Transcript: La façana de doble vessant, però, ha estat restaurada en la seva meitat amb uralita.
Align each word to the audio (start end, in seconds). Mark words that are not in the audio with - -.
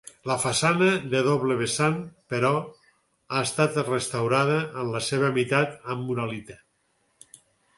La 0.29 0.35
façana 0.43 0.85
de 1.11 1.19
doble 1.27 1.57
vessant, 1.59 1.99
però, 2.33 2.51
ha 3.37 3.43
estat 3.49 3.77
restaurada 3.91 4.57
en 4.63 4.91
la 4.97 5.03
seva 5.09 5.31
meitat 5.37 5.77
amb 5.97 6.11
uralita. 6.17 6.59